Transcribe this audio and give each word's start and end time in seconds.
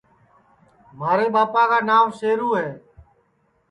مھارے 0.99 1.27
ٻاپا 1.33 1.63
کا 1.69 1.79
ناو 1.87 2.05
شیرو 2.17 2.49
ہے 2.59 2.69